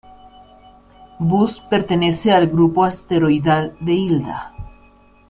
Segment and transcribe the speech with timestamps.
[1.19, 4.51] Bus pertenece al grupo asteroidal de Hilda.